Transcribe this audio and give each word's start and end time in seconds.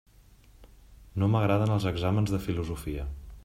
No 1.23 1.29
m'agraden 1.35 1.75
els 1.77 1.87
exàmens 1.93 2.33
de 2.37 2.41
filosofia. 2.49 3.07